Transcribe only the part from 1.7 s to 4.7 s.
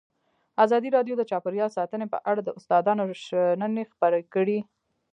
ساتنه په اړه د استادانو شننې خپرې کړي.